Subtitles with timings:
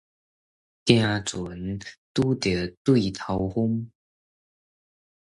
[0.85, 1.77] 行船，
[2.11, 2.49] 拄著
[2.83, 3.87] 對頭風